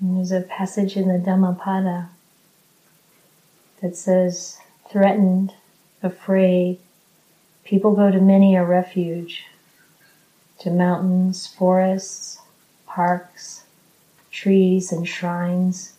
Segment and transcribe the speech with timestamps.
[0.00, 2.10] And there's a passage in the Dhammapada
[3.80, 4.58] that says,
[4.90, 5.54] threatened,
[6.02, 6.78] afraid,
[7.64, 9.44] people go to many a refuge,
[10.58, 12.40] to mountains, forests,
[12.86, 13.64] parks,
[14.30, 15.94] trees, and shrines.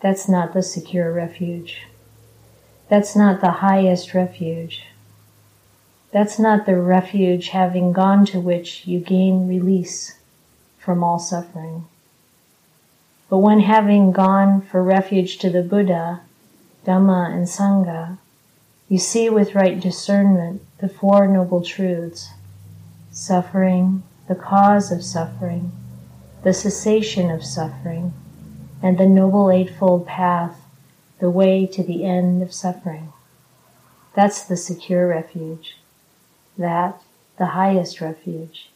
[0.00, 1.82] That's not the secure refuge.
[2.88, 4.84] That's not the highest refuge.
[6.10, 10.18] That's not the refuge having gone to which you gain release
[10.78, 11.86] from all suffering.
[13.28, 16.22] But when having gone for refuge to the Buddha,
[16.86, 18.16] Dhamma, and Sangha,
[18.88, 22.30] you see with right discernment the Four Noble Truths
[23.10, 25.72] suffering, the cause of suffering,
[26.42, 28.14] the cessation of suffering,
[28.82, 30.64] and the Noble Eightfold Path,
[31.18, 33.12] the way to the end of suffering.
[34.14, 35.76] That's the secure refuge.
[36.56, 37.02] That,
[37.36, 38.70] the highest refuge.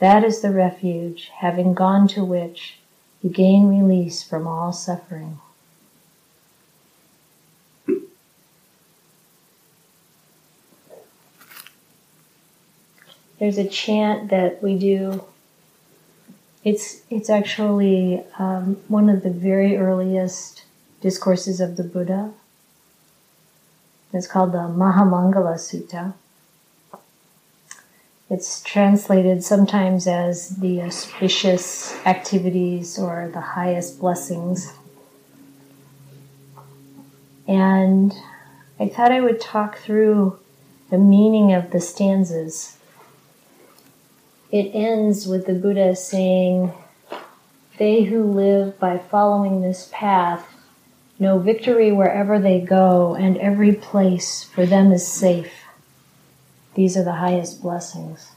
[0.00, 2.79] That is the refuge, having gone to which
[3.22, 5.38] you gain release from all suffering.
[13.38, 15.24] There's a chant that we do.
[16.62, 20.64] It's it's actually um, one of the very earliest
[21.00, 22.32] discourses of the Buddha.
[24.12, 26.12] It's called the Mahamangala Sutta.
[28.30, 34.72] It's translated sometimes as the auspicious activities or the highest blessings.
[37.48, 38.14] And
[38.78, 40.38] I thought I would talk through
[40.90, 42.76] the meaning of the stanzas.
[44.52, 46.72] It ends with the Buddha saying,
[47.78, 50.46] They who live by following this path
[51.18, 55.59] know victory wherever they go, and every place for them is safe.
[56.74, 58.30] These are the highest blessings.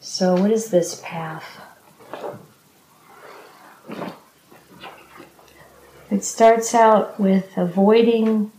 [0.00, 1.60] So, what is this path?
[6.10, 8.52] It starts out with avoiding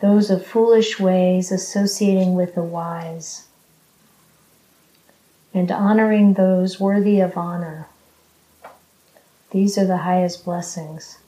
[0.00, 3.46] those of foolish ways associating with the wise
[5.54, 7.86] and honoring those worthy of honor.
[9.50, 11.18] These are the highest blessings.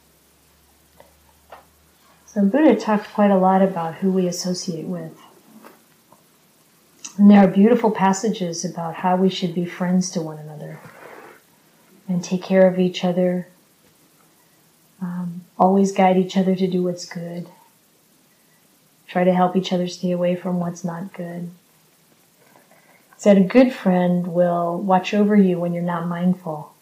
[2.36, 5.18] So Buddha talked quite a lot about who we associate with.
[7.16, 10.78] And there are beautiful passages about how we should be friends to one another
[12.06, 13.48] and take care of each other,
[15.00, 17.48] um, always guide each other to do what's good,
[19.08, 21.50] try to help each other stay away from what's not good.
[23.16, 26.74] Said a good friend will watch over you when you're not mindful,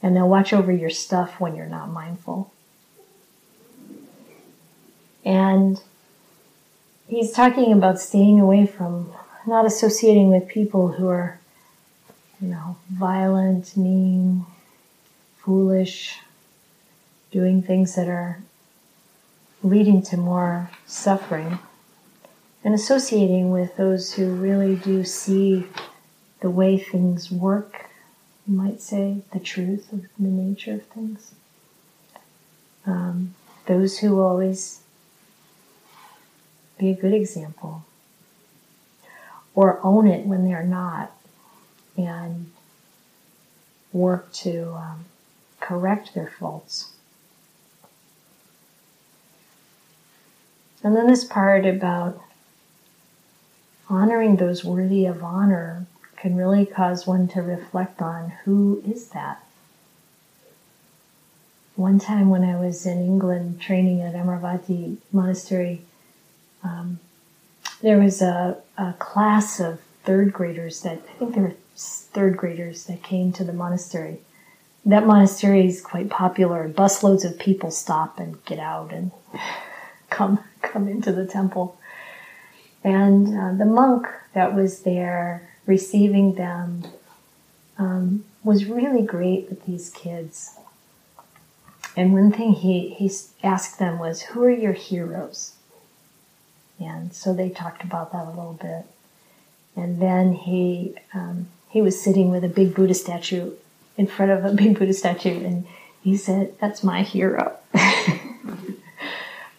[0.00, 2.52] and they'll watch over your stuff when you're not mindful.
[5.26, 5.82] And
[7.08, 9.12] he's talking about staying away from,
[9.44, 11.40] not associating with people who are,
[12.40, 14.46] you know, violent, mean,
[15.38, 16.20] foolish,
[17.32, 18.38] doing things that are
[19.64, 21.58] leading to more suffering,
[22.62, 25.66] and associating with those who really do see
[26.40, 27.86] the way things work,
[28.46, 31.34] you might say, the truth of the nature of things.
[32.86, 33.34] Um,
[33.66, 34.82] those who always
[36.78, 37.84] be a good example.
[39.54, 41.12] Or own it when they're not
[41.96, 42.50] and
[43.92, 45.04] work to um,
[45.60, 46.92] correct their faults.
[50.82, 52.20] And then this part about
[53.88, 55.86] honoring those worthy of honor
[56.16, 59.42] can really cause one to reflect on who is that?
[61.74, 65.82] One time when I was in England training at Amaravati Monastery,
[67.86, 72.86] there was a, a class of third graders that I think there were third graders
[72.86, 74.18] that came to the monastery.
[74.84, 76.68] That monastery is quite popular.
[76.68, 79.12] Busloads of people stop and get out and
[80.10, 81.78] come come into the temple.
[82.82, 86.86] And uh, the monk that was there receiving them
[87.78, 90.58] um, was really great with these kids.
[91.96, 93.08] And one thing he, he
[93.44, 95.55] asked them was, Who are your heroes?
[96.78, 98.84] And so they talked about that a little bit.
[99.74, 103.52] And then he um, he was sitting with a big Buddha statue
[103.96, 105.66] in front of a big Buddha statue, and
[106.02, 107.56] he said, "That's my hero."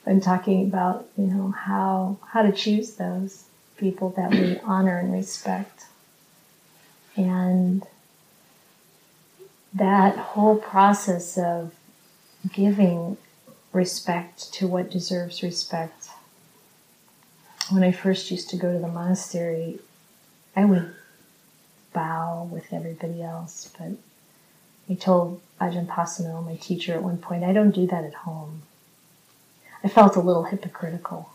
[0.05, 3.43] I'm talking about you know how how to choose those
[3.77, 5.85] people that we honor and respect,
[7.15, 7.85] and
[9.73, 11.73] that whole process of
[12.51, 13.17] giving
[13.73, 15.96] respect to what deserves respect.
[17.69, 19.79] When I first used to go to the monastery,
[20.55, 20.93] I would
[21.93, 23.91] bow with everybody else, but
[24.89, 28.61] I told Ajahn Pasanno, my teacher, at one point, I don't do that at home.
[29.83, 31.29] I felt a little hypocritical.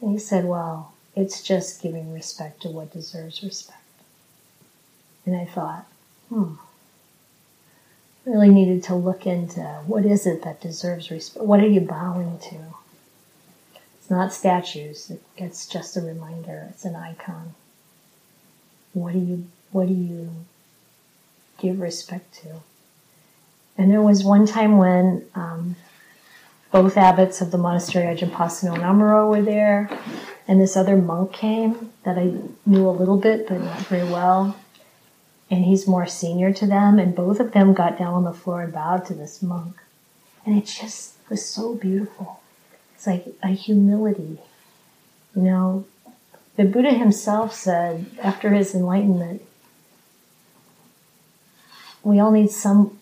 [0.00, 3.78] And he said, Well, it's just giving respect to what deserves respect.
[5.26, 5.86] And I thought,
[6.28, 6.54] hmm,
[8.24, 11.44] really needed to look into what is it that deserves respect?
[11.44, 12.56] What are you bowing to?
[14.08, 15.12] It's not statues.
[15.36, 16.68] It's just a reminder.
[16.70, 17.54] It's an icon.
[18.94, 20.30] What do you What do you
[21.58, 22.60] give respect to?
[23.76, 25.76] And there was one time when um,
[26.72, 29.90] both abbots of the monastery, Ajahn Pasanno and Amaro, were there,
[30.48, 32.32] and this other monk came that I
[32.64, 34.56] knew a little bit, but not very well
[35.50, 38.62] and he's more senior to them, and both of them got down on the floor
[38.62, 39.76] and bowed to this monk.
[40.44, 42.37] And it just was so beautiful.
[42.98, 44.38] It's like a humility.
[45.36, 45.84] You know,
[46.56, 49.42] the Buddha himself said after his enlightenment,
[52.02, 52.98] we all need some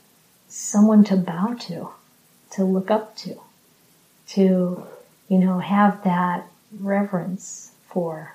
[0.48, 1.88] someone to bow to,
[2.50, 3.40] to look up to,
[4.28, 4.86] to,
[5.28, 6.46] you know, have that
[6.78, 8.34] reverence for.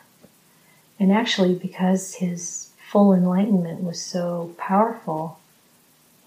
[1.00, 5.38] And actually, because his full enlightenment was so powerful,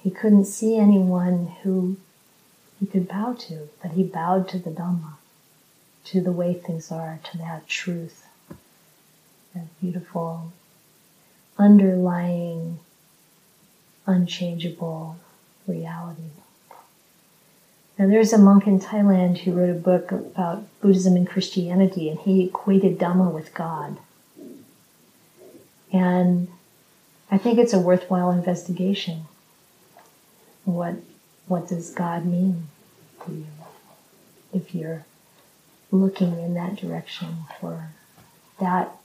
[0.01, 1.97] he couldn't see anyone who
[2.79, 5.15] he could bow to, but he bowed to the Dhamma,
[6.05, 8.27] to the way things are, to that truth,
[9.55, 10.53] that beautiful,
[11.59, 12.79] underlying,
[14.07, 15.17] unchangeable
[15.67, 16.23] reality.
[17.99, 22.19] Now, there's a monk in Thailand who wrote a book about Buddhism and Christianity, and
[22.19, 23.99] he equated Dhamma with God.
[25.93, 26.49] And
[27.31, 29.27] I think it's a worthwhile investigation.
[30.65, 30.97] What
[31.47, 32.69] what does God mean
[33.25, 33.47] to you?
[34.53, 35.05] If you're
[35.95, 37.91] looking in that direction for
[38.61, 38.97] that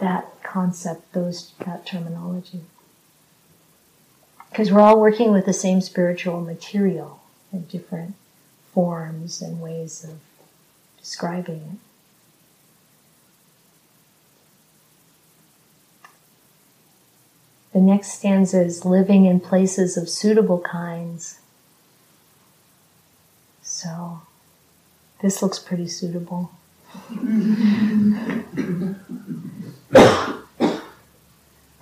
[0.00, 2.60] that concept, those that terminology.
[4.50, 7.20] Because we're all working with the same spiritual material
[7.52, 8.14] in different
[8.72, 10.18] forms and ways of
[10.98, 11.78] describing it.
[17.72, 21.40] The next stanza is living in places of suitable kinds.
[23.62, 24.22] So,
[25.24, 26.52] this looks pretty suitable.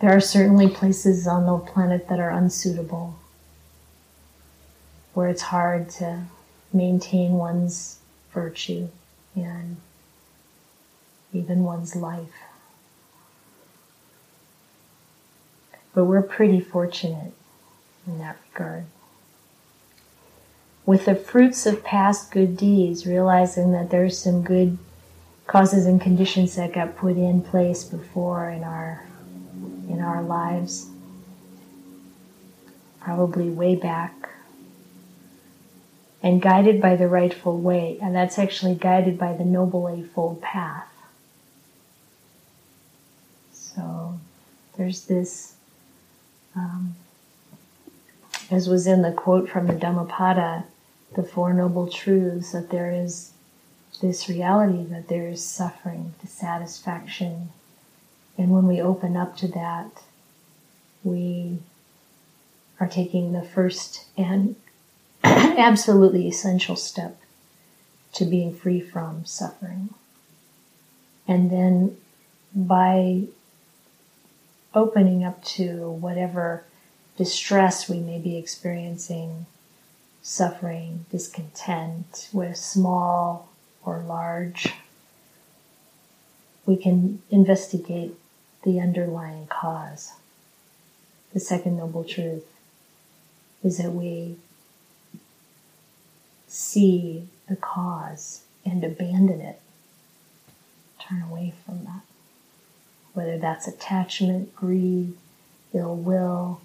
[0.01, 3.19] there are certainly places on the planet that are unsuitable,
[5.15, 6.23] where it's hard to
[6.73, 7.99] maintain one's
[8.33, 8.87] virtue
[9.35, 9.77] and
[11.33, 12.45] even one's life.
[15.93, 17.33] But we're pretty fortunate
[18.07, 18.85] in that regard.
[20.93, 24.77] With the fruits of past good deeds, realizing that there's some good
[25.47, 29.07] causes and conditions that got put in place before in our
[29.89, 30.91] in our lives,
[33.01, 34.29] probably way back,
[36.23, 40.93] and guided by the rightful way, and that's actually guided by the Noble Eightfold Path.
[43.51, 44.21] So
[44.77, 45.55] there's this
[46.55, 46.97] um,
[48.51, 50.65] as was in the quote from the Dhammapada,
[51.15, 53.33] the Four Noble Truths, that there is
[54.01, 57.51] this reality that there is suffering, dissatisfaction.
[58.39, 60.03] And when we open up to that,
[61.05, 61.59] we
[62.81, 64.57] are taking the first and
[65.25, 67.21] absolutely essential step
[68.15, 69.91] to being free from suffering.
[71.29, 71.97] And then
[72.55, 73.25] by
[74.75, 76.65] opening up to whatever
[77.17, 79.47] distress we may be experiencing,
[80.23, 83.49] suffering, discontent, whether small
[83.85, 84.73] or large,
[86.65, 88.15] we can investigate
[88.63, 90.13] the underlying cause.
[91.33, 92.47] The second noble truth
[93.65, 94.37] is that we
[96.47, 99.61] see the cause and abandon it,
[101.01, 102.03] turn away from that
[103.15, 105.15] whether that's attachment, greed,
[105.75, 106.61] ill will,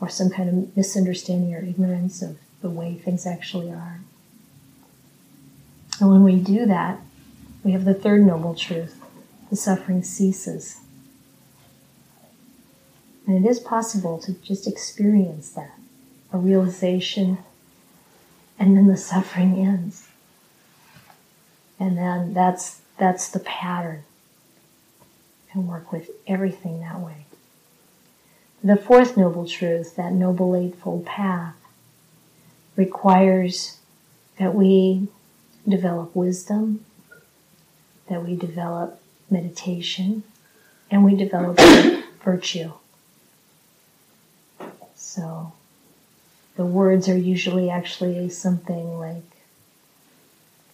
[0.00, 4.00] or some kind of misunderstanding or ignorance of the way things actually are.
[6.00, 7.00] And when we do that,
[7.62, 8.96] we have the third noble truth
[9.50, 10.78] the suffering ceases.
[13.26, 15.74] And it is possible to just experience that,
[16.32, 17.38] a realization,
[18.58, 20.08] and then the suffering ends.
[21.80, 24.04] And then that's that's the pattern.
[25.52, 27.26] And work with everything that way.
[28.62, 31.56] The fourth noble truth, that noble eightfold path,
[32.76, 33.78] requires
[34.38, 35.08] that we
[35.68, 36.84] develop wisdom,
[38.08, 39.00] that we develop
[39.30, 40.22] meditation,
[40.90, 41.58] and we develop
[42.24, 42.72] virtue.
[44.94, 45.52] So
[46.56, 49.22] the words are usually actually something like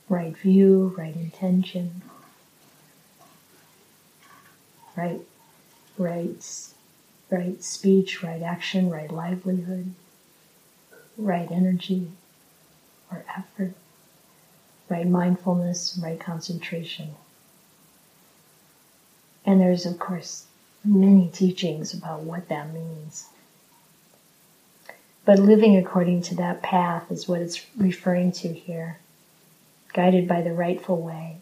[0.09, 2.03] right view, right intention,
[4.97, 5.21] right,
[5.99, 6.69] right,
[7.31, 9.93] right speech, right action, right livelihood,
[11.19, 12.11] right energy
[13.11, 13.75] or effort,
[14.89, 17.15] right mindfulness, right concentration.
[19.45, 20.47] And there's, of course,
[20.85, 23.27] many teachings about what that means.
[25.25, 28.99] But living according to that path is what it's referring to here,
[29.93, 31.39] guided by the rightful way.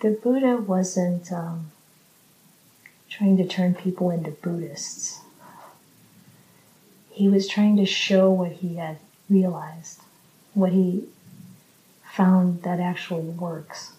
[0.00, 1.70] The Buddha wasn't um,
[3.08, 5.20] trying to turn people into Buddhists.
[7.10, 10.00] He was trying to show what he had realized,
[10.54, 11.04] what he
[12.02, 13.92] found that actually works.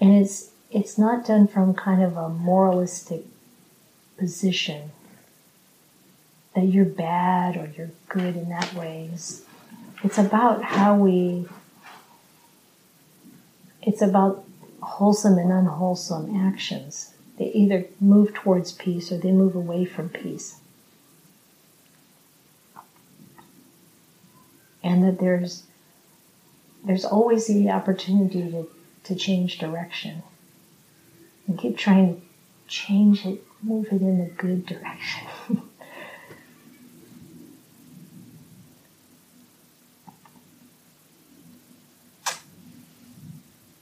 [0.00, 3.24] And it's it's not done from kind of a moralistic
[4.16, 4.90] position
[6.54, 9.10] that you're bad or you're good in that way.
[9.12, 9.42] It's,
[10.02, 11.46] it's about how we
[13.82, 14.44] it's about
[14.80, 17.14] wholesome and unwholesome actions.
[17.38, 20.60] They either move towards peace or they move away from peace.
[24.82, 25.64] And that there's
[26.84, 28.68] there's always the opportunity to,
[29.04, 30.22] to change direction.
[31.46, 32.22] And keep trying to
[32.66, 35.28] change it, move it in a good direction.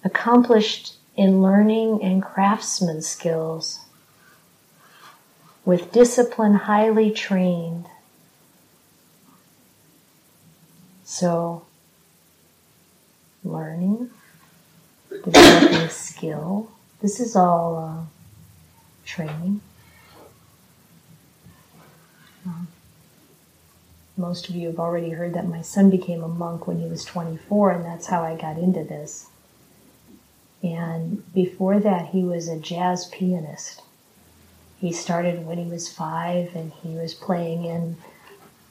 [0.02, 3.80] Accomplished in learning and craftsman skills,
[5.64, 7.86] with discipline highly trained.
[11.04, 11.64] So,
[13.44, 14.10] learning,
[15.24, 16.70] developing skill.
[17.00, 18.04] This is all uh,
[19.04, 19.60] training.
[22.46, 22.68] Um,
[24.16, 27.04] most of you have already heard that my son became a monk when he was
[27.04, 29.29] 24, and that's how I got into this.
[30.62, 33.82] And before that, he was a jazz pianist.
[34.78, 37.96] He started when he was five, and he was playing in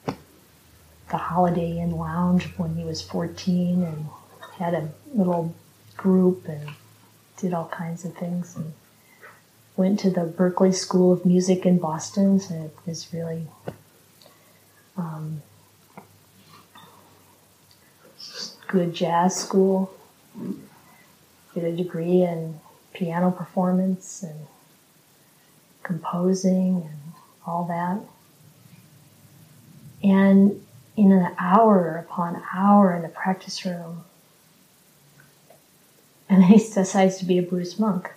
[0.05, 4.07] the Holiday Inn Lounge when he was 14, and
[4.57, 5.55] had a little
[5.97, 6.69] group and
[7.37, 8.55] did all kinds of things.
[8.55, 8.73] And
[9.75, 13.47] went to the Berklee School of Music in Boston, so it was really
[14.97, 15.41] um,
[18.67, 19.91] good jazz school
[21.63, 22.59] a degree in
[22.93, 24.47] piano performance and
[25.83, 27.13] composing and
[27.45, 27.99] all that.
[30.03, 34.03] And in an hour upon hour in the practice room,
[36.29, 38.11] and he decides to be a Buddhist monk.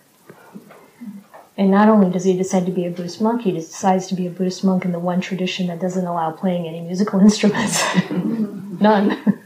[1.57, 4.27] And not only does he decide to be a Buddhist monk, he decides to be
[4.27, 7.83] a Buddhist monk in the one tradition that doesn't allow playing any musical instruments.
[8.11, 9.41] None.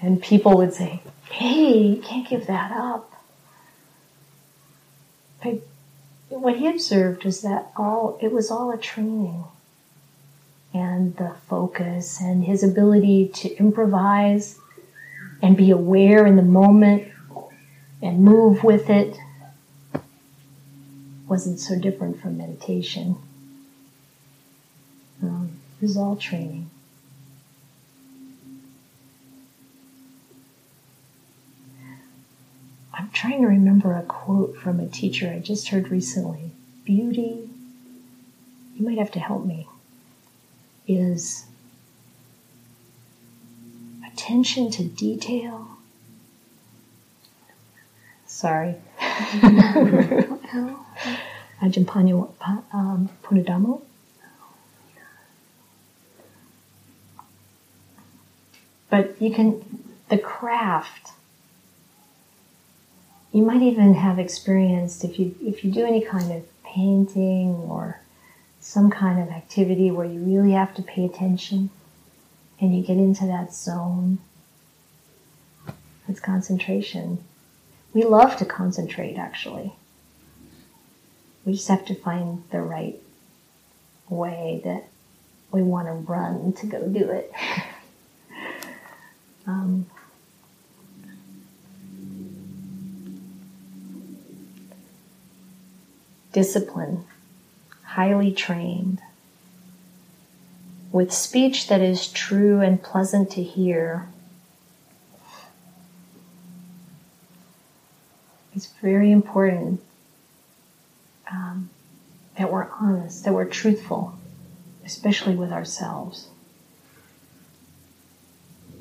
[0.00, 1.02] and people would say,
[1.34, 3.12] hey, you can't give that up.
[5.42, 5.66] But
[6.28, 9.44] what he observed was that all it was all a training
[10.72, 14.58] and the focus and his ability to improvise
[15.42, 17.08] and be aware in the moment
[18.00, 19.18] and move with it
[21.28, 23.16] wasn't so different from meditation.
[25.22, 26.70] Um, it was all training.
[32.96, 36.52] I'm trying to remember a quote from a teacher I just heard recently.
[36.84, 37.48] Beauty,
[38.76, 39.66] you might have to help me,
[40.86, 41.46] is
[44.06, 45.68] attention to detail.
[48.26, 48.76] Sorry.
[51.62, 51.86] Ajahn
[52.72, 53.82] um, Punnadhammo.
[58.90, 59.64] But you can,
[60.08, 61.10] the craft
[63.34, 68.00] you might even have experienced if you if you do any kind of painting or
[68.60, 71.68] some kind of activity where you really have to pay attention
[72.60, 74.18] and you get into that zone
[76.08, 77.24] It's concentration.
[77.92, 79.72] We love to concentrate, actually.
[81.44, 83.00] We just have to find the right
[84.08, 84.84] way that
[85.50, 87.32] we want to run to go do it.
[89.46, 89.86] um,
[96.34, 97.04] discipline,
[97.84, 99.00] highly trained,
[100.92, 104.08] with speech that is true and pleasant to hear.
[108.54, 109.80] It's very important
[111.30, 111.70] um,
[112.36, 114.18] that we're honest, that we're truthful,
[114.84, 116.28] especially with ourselves,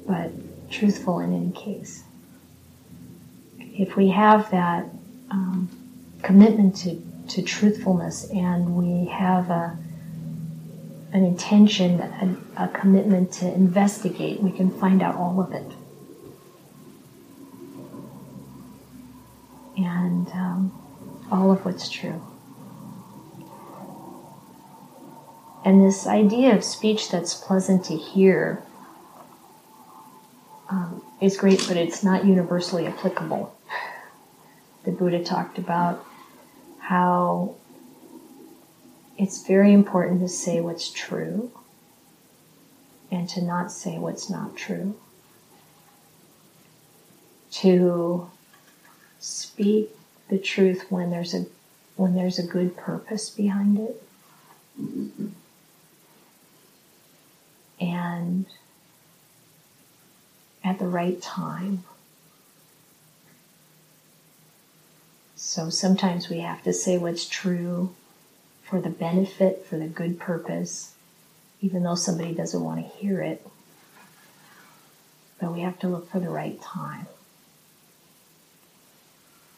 [0.07, 0.31] but
[0.69, 2.03] truthful in any case.
[3.59, 4.85] If we have that
[5.31, 5.69] um,
[6.21, 9.77] commitment to, to truthfulness and we have a,
[11.11, 15.71] an intention, a, a commitment to investigate, we can find out all of it.
[19.75, 20.71] And um,
[21.31, 22.21] all of what's true.
[25.65, 28.61] And this idea of speech that's pleasant to hear
[30.69, 33.55] um, is great, but it's not universally applicable.
[34.83, 36.05] The Buddha talked about
[36.83, 37.55] how
[39.17, 41.49] it's very important to say what's true
[43.09, 44.95] and to not say what's not true.
[47.51, 48.29] To
[49.19, 49.95] speak
[50.29, 51.45] the truth when there's a
[51.95, 54.03] when there's a good purpose behind it.
[57.79, 58.45] and
[60.63, 61.83] at the right time.
[65.45, 67.93] So sometimes we have to say what's true
[68.63, 70.95] for the benefit, for the good purpose,
[71.59, 73.45] even though somebody doesn't want to hear it.
[75.41, 77.07] But we have to look for the right time.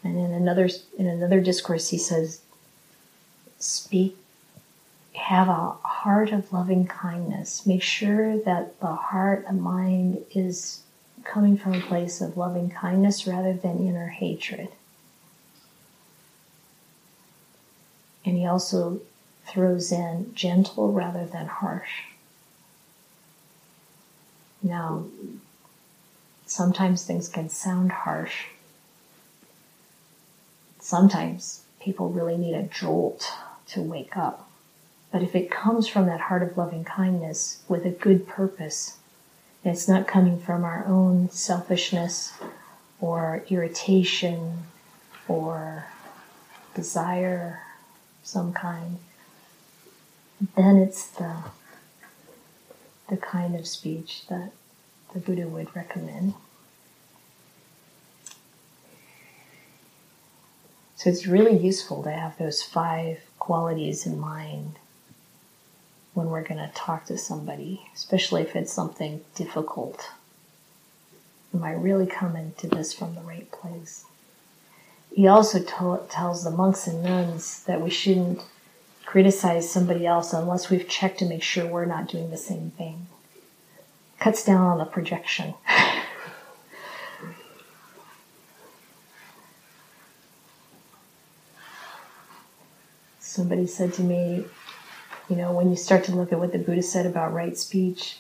[0.04, 2.42] And in another in another discourse, he says,
[3.60, 4.18] "Speak
[5.14, 7.64] have a heart of loving kindness.
[7.64, 10.82] Make sure that the heart and mind is
[11.24, 14.70] coming from a place of loving kindness rather than inner hatred.
[18.46, 19.02] He also
[19.48, 22.04] throws in gentle rather than harsh.
[24.62, 25.06] Now,
[26.46, 28.46] sometimes things can sound harsh.
[30.80, 33.34] Sometimes people really need a jolt
[33.70, 34.48] to wake up.
[35.12, 39.00] But if it comes from that heart of loving kindness with a good purpose,
[39.64, 42.34] it's not coming from our own selfishness
[43.02, 44.66] or irritation
[45.28, 45.88] or
[46.76, 47.65] desire
[48.26, 48.98] some kind,
[50.56, 51.36] then it's the
[53.08, 54.52] the kind of speech that
[55.14, 56.34] the Buddha would recommend.
[60.96, 64.80] So it's really useful to have those five qualities in mind
[66.16, 70.10] when we're going to talk to somebody, especially if it's something difficult.
[71.54, 74.06] Am I really coming to this from the right place?
[75.16, 78.42] He also t- tells the monks and nuns that we shouldn't
[79.06, 83.08] criticize somebody else unless we've checked to make sure we're not doing the same thing.
[84.20, 85.54] Cuts down on the projection.
[93.20, 94.44] Somebody said to me,
[95.30, 98.18] you know, when you start to look at what the Buddha said about right speech,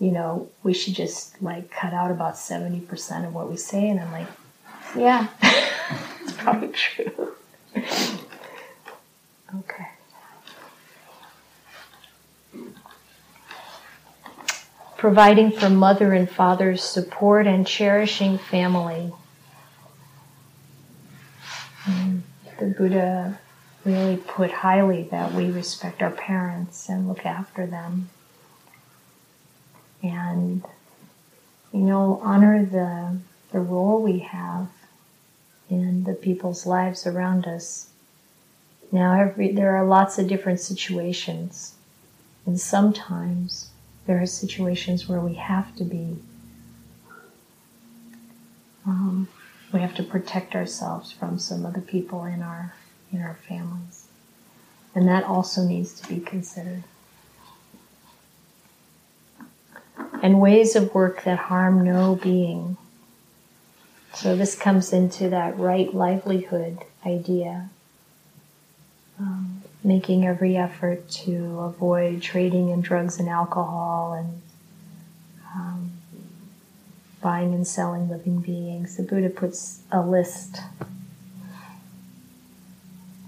[0.00, 3.88] you know, we should just like cut out about 70% of what we say.
[3.88, 4.26] And I'm like,
[4.96, 5.28] yeah,
[6.38, 7.34] probably true.
[9.56, 9.88] okay.
[14.96, 19.12] Providing for mother and father's support and cherishing family.
[21.86, 22.22] And
[22.58, 23.38] the Buddha
[23.84, 28.10] really put highly that we respect our parents and look after them.
[30.02, 30.64] And,
[31.72, 33.18] you know, honor the,
[33.52, 34.68] the role we have
[35.70, 37.90] in the people's lives around us.
[38.90, 41.74] Now, every, there are lots of different situations,
[42.46, 43.68] and sometimes
[44.06, 46.16] there are situations where we have to be,
[48.86, 49.28] um,
[49.72, 52.72] we have to protect ourselves from some of the people in our
[53.12, 54.06] in our families.
[54.94, 56.82] And that also needs to be considered.
[60.22, 62.77] And ways of work that harm no being.
[64.18, 67.70] So this comes into that right livelihood idea.
[69.20, 74.42] Um, making every effort to avoid trading in drugs and alcohol and
[75.54, 75.92] um,
[77.22, 78.96] buying and selling living beings.
[78.96, 80.62] The Buddha puts a list.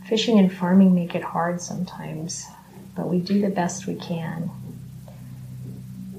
[0.07, 2.47] Fishing and farming make it hard sometimes,
[2.97, 4.51] but we do the best we can.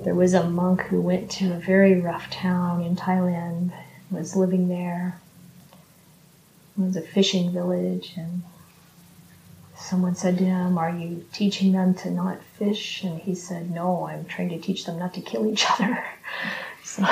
[0.05, 3.73] There was a monk who went to a very rough town in Thailand,
[4.11, 5.19] was living there.
[6.77, 8.43] It was a fishing village, and
[9.75, 13.03] someone said to him, Are you teaching them to not fish?
[13.03, 16.03] And he said, No, I'm trying to teach them not to kill each other.
[16.83, 17.05] So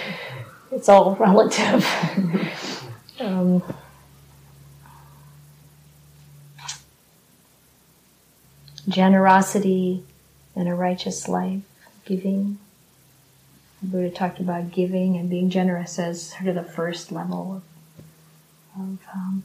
[0.72, 1.86] it's all relative.
[3.20, 3.62] um,
[8.88, 10.02] generosity
[10.56, 11.60] and a righteous life,
[12.06, 12.58] giving.
[13.82, 17.62] Buddha talked about giving and being generous as sort of the first level
[18.76, 19.44] of, of um,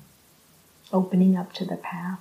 [0.92, 2.20] opening up to the path.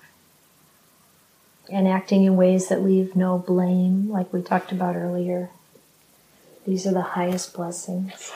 [1.71, 5.51] And acting in ways that leave no blame, like we talked about earlier,
[6.67, 8.33] these are the highest blessings.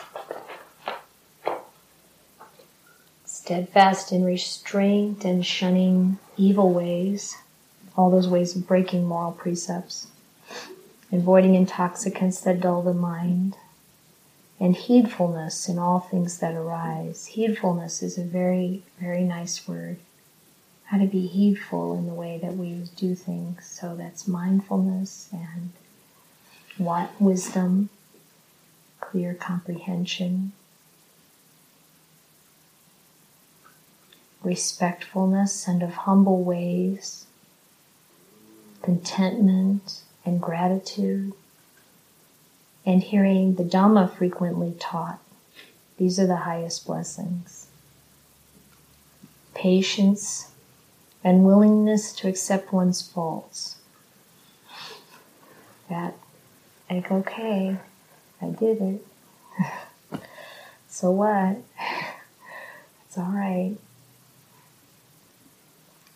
[3.25, 7.37] Steadfast in restraint and shunning evil ways,
[7.95, 10.07] all those ways of breaking moral precepts,
[11.11, 13.55] avoiding intoxicants that dull the mind,
[14.59, 17.31] and heedfulness in all things that arise.
[17.35, 19.99] Heedfulness is a very, very nice word.
[20.85, 23.65] How to be heedful in the way that we do things.
[23.65, 25.71] So that's mindfulness and
[26.77, 27.89] what wisdom
[28.99, 30.51] clear comprehension,
[34.43, 37.25] respectfulness and of humble ways,
[38.81, 41.33] contentment and gratitude,
[42.87, 45.19] and hearing the Dhamma frequently taught.
[45.97, 47.67] These are the highest blessings.
[49.53, 50.51] Patience
[51.21, 53.75] and willingness to accept one's faults.
[55.89, 56.15] That,
[56.89, 57.77] like, okay,
[58.41, 59.05] I did it.
[60.87, 61.57] so what?
[63.05, 63.77] It's all right.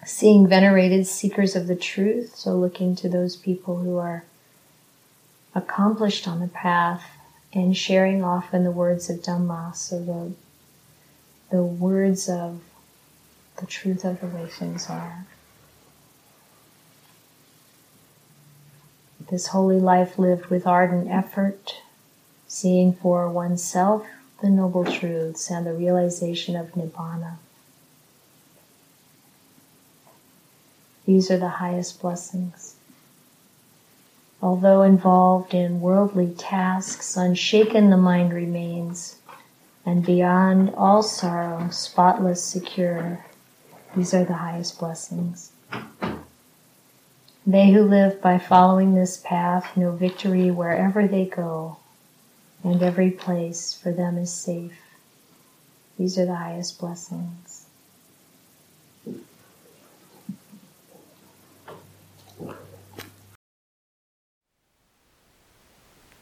[0.06, 4.26] Seeing venerated seekers of the truth, so looking to those people who are
[5.54, 7.04] accomplished on the path
[7.54, 10.34] and sharing often the words of Dhamma, so the,
[11.56, 12.62] the words of
[13.58, 15.26] the truth of the way things are.
[19.30, 21.76] This holy life lived with ardent effort,
[22.48, 24.06] seeing for oneself
[24.42, 27.38] the noble truths and the realization of Nibbana.
[31.06, 32.76] These are the highest blessings.
[34.42, 39.18] Although involved in worldly tasks, unshaken the mind remains,
[39.86, 43.24] and beyond all sorrow, spotless, secure.
[43.96, 45.52] These are the highest blessings.
[47.46, 51.78] They who live by following this path know victory wherever they go,
[52.64, 54.78] and every place for them is safe.
[56.00, 57.51] These are the highest blessings.